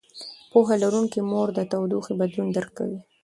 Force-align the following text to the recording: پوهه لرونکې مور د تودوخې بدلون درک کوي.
پوهه 0.51 0.75
لرونکې 0.83 1.19
مور 1.29 1.47
د 1.53 1.59
تودوخې 1.71 2.13
بدلون 2.19 2.47
درک 2.55 2.71
کوي. 2.79 2.99